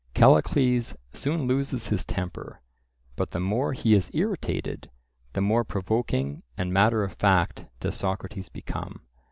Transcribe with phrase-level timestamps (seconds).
[0.15, 2.59] Callicles soon loses his temper,
[3.15, 4.89] but the more he is irritated,
[5.33, 9.01] the more provoking and matter of fact does Socrates become.